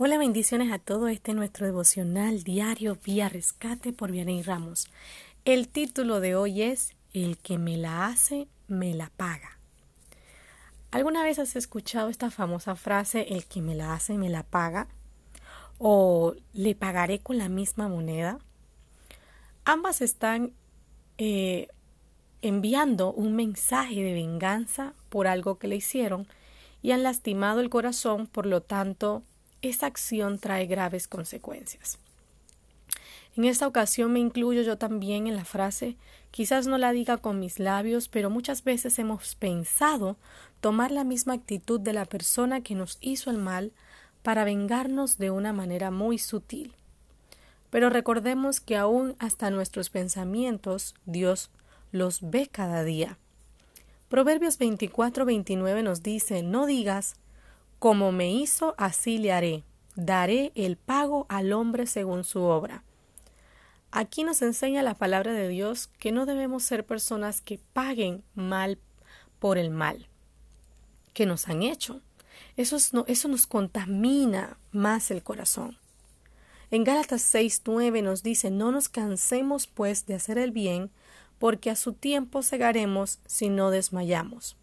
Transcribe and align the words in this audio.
Hola, 0.00 0.16
bendiciones 0.16 0.70
a 0.70 0.78
todo 0.78 1.08
este 1.08 1.34
nuestro 1.34 1.66
devocional 1.66 2.44
diario 2.44 2.96
Vía 3.04 3.28
Rescate 3.28 3.92
por 3.92 4.12
Vianey 4.12 4.42
Ramos. 4.42 4.86
El 5.44 5.66
título 5.66 6.20
de 6.20 6.36
hoy 6.36 6.62
es 6.62 6.94
El 7.12 7.36
que 7.36 7.58
me 7.58 7.76
la 7.76 8.06
hace, 8.06 8.46
me 8.68 8.94
la 8.94 9.10
paga. 9.16 9.58
¿Alguna 10.92 11.24
vez 11.24 11.40
has 11.40 11.56
escuchado 11.56 12.10
esta 12.10 12.30
famosa 12.30 12.76
frase 12.76 13.34
El 13.34 13.46
que 13.46 13.60
me 13.60 13.74
la 13.74 13.92
hace, 13.92 14.16
me 14.18 14.28
la 14.28 14.44
paga? 14.44 14.86
¿O 15.78 16.36
le 16.52 16.76
pagaré 16.76 17.18
con 17.18 17.36
la 17.36 17.48
misma 17.48 17.88
moneda? 17.88 18.38
Ambas 19.64 20.00
están 20.00 20.52
eh, 21.18 21.66
enviando 22.40 23.12
un 23.12 23.34
mensaje 23.34 24.04
de 24.04 24.12
venganza 24.12 24.92
por 25.08 25.26
algo 25.26 25.58
que 25.58 25.66
le 25.66 25.74
hicieron 25.74 26.28
y 26.82 26.92
han 26.92 27.02
lastimado 27.02 27.58
el 27.58 27.68
corazón, 27.68 28.28
por 28.28 28.46
lo 28.46 28.62
tanto 28.62 29.24
esa 29.62 29.86
acción 29.86 30.38
trae 30.38 30.66
graves 30.66 31.08
consecuencias. 31.08 31.98
En 33.36 33.44
esta 33.44 33.68
ocasión 33.68 34.12
me 34.12 34.18
incluyo 34.18 34.62
yo 34.62 34.78
también 34.78 35.26
en 35.28 35.36
la 35.36 35.44
frase, 35.44 35.96
quizás 36.32 36.66
no 36.66 36.76
la 36.76 36.92
diga 36.92 37.18
con 37.18 37.38
mis 37.38 37.60
labios, 37.60 38.08
pero 38.08 38.30
muchas 38.30 38.64
veces 38.64 38.98
hemos 38.98 39.36
pensado 39.36 40.16
tomar 40.60 40.90
la 40.90 41.04
misma 41.04 41.34
actitud 41.34 41.80
de 41.80 41.92
la 41.92 42.04
persona 42.04 42.62
que 42.62 42.74
nos 42.74 42.98
hizo 43.00 43.30
el 43.30 43.38
mal 43.38 43.72
para 44.22 44.44
vengarnos 44.44 45.18
de 45.18 45.30
una 45.30 45.52
manera 45.52 45.90
muy 45.90 46.18
sutil. 46.18 46.74
Pero 47.70 47.90
recordemos 47.90 48.60
que 48.60 48.76
aún 48.76 49.14
hasta 49.18 49.50
nuestros 49.50 49.90
pensamientos 49.90 50.94
Dios 51.06 51.50
los 51.92 52.18
ve 52.22 52.48
cada 52.50 52.82
día. 52.82 53.18
Proverbios 54.08 54.58
24-29 54.58 55.82
nos 55.82 56.02
dice, 56.02 56.42
no 56.42 56.66
digas, 56.66 57.14
como 57.78 58.12
me 58.12 58.32
hizo, 58.32 58.74
así 58.78 59.18
le 59.18 59.32
haré. 59.32 59.64
Daré 59.94 60.52
el 60.54 60.76
pago 60.76 61.26
al 61.28 61.52
hombre 61.52 61.86
según 61.86 62.24
su 62.24 62.42
obra. 62.42 62.84
Aquí 63.90 64.22
nos 64.22 64.42
enseña 64.42 64.82
la 64.82 64.94
palabra 64.94 65.32
de 65.32 65.48
Dios 65.48 65.88
que 65.98 66.12
no 66.12 66.26
debemos 66.26 66.62
ser 66.62 66.84
personas 66.84 67.40
que 67.40 67.58
paguen 67.72 68.22
mal 68.34 68.78
por 69.38 69.58
el 69.58 69.70
mal 69.70 70.08
que 71.18 71.26
nos 71.26 71.48
han 71.48 71.64
hecho. 71.64 72.00
Eso, 72.56 72.76
eso 73.06 73.28
nos 73.28 73.48
contamina 73.48 74.56
más 74.70 75.10
el 75.10 75.24
corazón. 75.24 75.76
En 76.70 76.84
Gálatas 76.84 77.22
6:9 77.34 78.02
nos 78.02 78.22
dice, 78.22 78.52
no 78.52 78.70
nos 78.70 78.88
cansemos 78.88 79.66
pues 79.66 80.06
de 80.06 80.14
hacer 80.14 80.38
el 80.38 80.52
bien, 80.52 80.90
porque 81.40 81.70
a 81.70 81.76
su 81.76 81.92
tiempo 81.92 82.42
segaremos 82.42 83.18
si 83.26 83.48
no 83.48 83.70
desmayamos. 83.70 84.56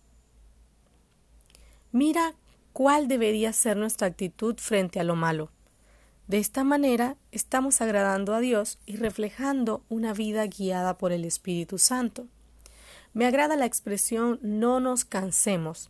Mira 1.92 2.36
cuál 2.76 3.08
debería 3.08 3.54
ser 3.54 3.78
nuestra 3.78 4.08
actitud 4.08 4.58
frente 4.58 5.00
a 5.00 5.06
lo 5.06 5.16
malo. 5.16 5.50
De 6.28 6.40
esta 6.40 6.66
manera 6.66 7.16
estamos 7.32 7.80
agradando 7.80 8.34
a 8.34 8.42
Dios 8.42 8.80
y 8.86 8.98
reflejando 8.98 9.86
una 9.88 10.14
vida 10.14 10.45
guiada 10.45 10.98
por 10.98 11.14
el 11.14 11.23
Espíritu 11.23 11.78
Santo. 11.78 12.28
Me 13.14 13.26
agrada 13.26 13.56
la 13.56 13.66
expresión 13.66 14.40
no 14.42 14.82
nos 14.82 15.06
cansemos. 15.06 15.90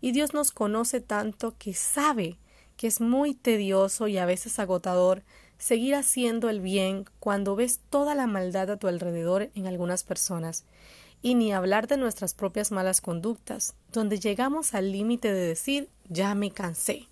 Y 0.00 0.12
Dios 0.12 0.32
nos 0.32 0.52
conoce 0.52 1.02
tanto 1.02 1.54
que 1.58 1.74
sabe 1.74 2.38
que 2.78 2.86
es 2.86 3.02
muy 3.02 3.34
tedioso 3.34 4.08
y 4.08 4.16
a 4.16 4.24
veces 4.24 4.58
agotador 4.58 5.24
seguir 5.58 5.94
haciendo 5.94 6.48
el 6.48 6.62
bien 6.62 7.04
cuando 7.20 7.56
ves 7.56 7.80
toda 7.90 8.14
la 8.14 8.26
maldad 8.26 8.70
a 8.70 8.78
tu 8.78 8.88
alrededor 8.88 9.50
en 9.54 9.66
algunas 9.66 10.02
personas 10.02 10.64
y 11.22 11.36
ni 11.36 11.52
hablar 11.52 11.86
de 11.86 11.96
nuestras 11.96 12.34
propias 12.34 12.72
malas 12.72 13.00
conductas, 13.00 13.74
donde 13.92 14.18
llegamos 14.18 14.74
al 14.74 14.90
límite 14.92 15.32
de 15.32 15.46
decir 15.46 15.88
ya 16.08 16.34
me 16.34 16.50
cansé. 16.50 17.08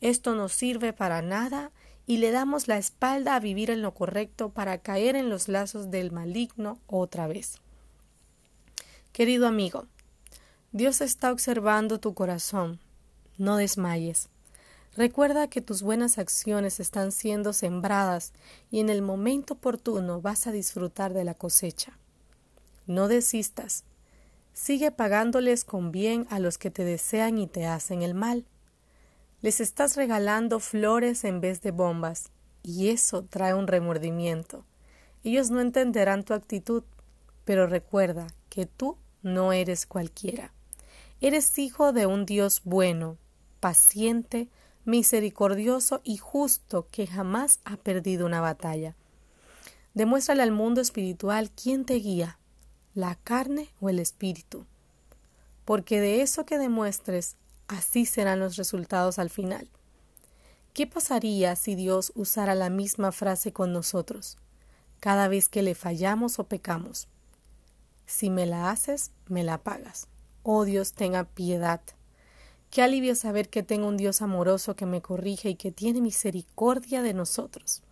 Esto 0.00 0.34
no 0.34 0.48
sirve 0.48 0.92
para 0.92 1.22
nada 1.22 1.72
y 2.06 2.18
le 2.18 2.30
damos 2.30 2.68
la 2.68 2.76
espalda 2.76 3.34
a 3.34 3.40
vivir 3.40 3.70
en 3.70 3.82
lo 3.82 3.94
correcto 3.94 4.50
para 4.50 4.78
caer 4.78 5.16
en 5.16 5.30
los 5.30 5.48
lazos 5.48 5.90
del 5.90 6.12
maligno 6.12 6.78
otra 6.86 7.26
vez. 7.26 7.58
Querido 9.12 9.46
amigo, 9.46 9.86
Dios 10.72 11.00
está 11.00 11.32
observando 11.32 11.98
tu 11.98 12.14
corazón. 12.14 12.78
No 13.38 13.56
desmayes. 13.56 14.28
Recuerda 14.96 15.48
que 15.48 15.60
tus 15.60 15.82
buenas 15.82 16.18
acciones 16.18 16.80
están 16.80 17.12
siendo 17.12 17.52
sembradas 17.52 18.32
y 18.70 18.80
en 18.80 18.90
el 18.90 19.02
momento 19.02 19.54
oportuno 19.54 20.20
vas 20.20 20.46
a 20.46 20.52
disfrutar 20.52 21.14
de 21.14 21.24
la 21.24 21.34
cosecha. 21.34 21.96
No 22.90 23.06
desistas. 23.06 23.84
Sigue 24.52 24.90
pagándoles 24.90 25.64
con 25.64 25.92
bien 25.92 26.26
a 26.28 26.40
los 26.40 26.58
que 26.58 26.72
te 26.72 26.82
desean 26.82 27.38
y 27.38 27.46
te 27.46 27.64
hacen 27.64 28.02
el 28.02 28.14
mal. 28.14 28.46
Les 29.42 29.60
estás 29.60 29.94
regalando 29.96 30.58
flores 30.58 31.22
en 31.22 31.40
vez 31.40 31.62
de 31.62 31.70
bombas, 31.70 32.32
y 32.64 32.88
eso 32.88 33.22
trae 33.22 33.54
un 33.54 33.68
remordimiento. 33.68 34.64
Ellos 35.22 35.52
no 35.52 35.60
entenderán 35.60 36.24
tu 36.24 36.34
actitud, 36.34 36.82
pero 37.44 37.68
recuerda 37.68 38.26
que 38.48 38.66
tú 38.66 38.96
no 39.22 39.52
eres 39.52 39.86
cualquiera. 39.86 40.52
Eres 41.20 41.60
hijo 41.60 41.92
de 41.92 42.06
un 42.06 42.26
Dios 42.26 42.62
bueno, 42.64 43.18
paciente, 43.60 44.48
misericordioso 44.84 46.00
y 46.02 46.16
justo 46.16 46.88
que 46.90 47.06
jamás 47.06 47.60
ha 47.64 47.76
perdido 47.76 48.26
una 48.26 48.40
batalla. 48.40 48.96
Demuéstrale 49.94 50.42
al 50.42 50.50
mundo 50.50 50.80
espiritual 50.80 51.52
quién 51.52 51.84
te 51.84 51.94
guía, 51.94 52.39
la 52.94 53.14
carne 53.14 53.68
o 53.80 53.88
el 53.88 53.98
espíritu. 53.98 54.66
Porque 55.64 56.00
de 56.00 56.22
eso 56.22 56.44
que 56.44 56.58
demuestres, 56.58 57.36
así 57.68 58.06
serán 58.06 58.40
los 58.40 58.56
resultados 58.56 59.18
al 59.18 59.30
final. 59.30 59.68
¿Qué 60.72 60.86
pasaría 60.86 61.56
si 61.56 61.74
Dios 61.74 62.12
usara 62.14 62.54
la 62.54 62.70
misma 62.70 63.12
frase 63.12 63.52
con 63.52 63.72
nosotros, 63.72 64.38
cada 65.00 65.28
vez 65.28 65.48
que 65.48 65.62
le 65.62 65.74
fallamos 65.74 66.38
o 66.38 66.44
pecamos? 66.44 67.08
Si 68.06 68.30
me 68.30 68.46
la 68.46 68.70
haces, 68.70 69.10
me 69.26 69.44
la 69.44 69.58
pagas. 69.58 70.08
Oh 70.42 70.64
Dios, 70.64 70.92
tenga 70.92 71.24
piedad. 71.24 71.80
Qué 72.70 72.82
alivio 72.82 73.14
saber 73.14 73.48
que 73.48 73.62
tengo 73.62 73.88
un 73.88 73.96
Dios 73.96 74.22
amoroso 74.22 74.76
que 74.76 74.86
me 74.86 75.02
corrige 75.02 75.50
y 75.50 75.54
que 75.56 75.72
tiene 75.72 76.00
misericordia 76.00 77.02
de 77.02 77.14
nosotros. 77.14 77.82